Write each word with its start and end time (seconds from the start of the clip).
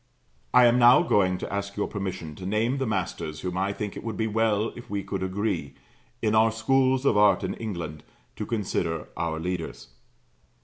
I 0.51 0.65
am 0.65 0.79
now 0.79 1.03
going 1.03 1.37
to 1.37 1.53
ask 1.53 1.75
your 1.77 1.85
permission 1.87 2.33
to 2.37 2.45
name 2.47 2.79
the 2.79 2.87
masters 2.87 3.41
whom 3.41 3.55
I 3.55 3.71
think 3.71 3.95
it 3.95 4.03
would 4.03 4.17
be 4.17 4.25
well 4.25 4.73
if 4.75 4.89
we 4.89 5.03
could 5.03 5.21
agree, 5.21 5.75
in 6.23 6.33
our 6.33 6.51
Schools 6.51 7.05
of 7.05 7.17
Art 7.17 7.43
in 7.43 7.53
England, 7.53 8.03
to 8.37 8.47
consider 8.47 9.09
our 9.15 9.39
leaders. 9.39 9.89